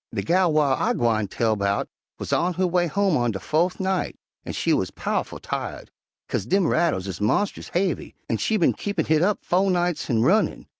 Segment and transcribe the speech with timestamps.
[0.11, 3.79] "De gal whar I gwine tell 'bout wuz on her way home on de fo'th
[3.79, 5.91] night, an' she wuz pow'ful tired,
[6.27, 10.23] 'kase dem rattles is monst'ous haivy, an' she bin keepin' hit up fo' nights han'
[10.23, 10.65] runnin'.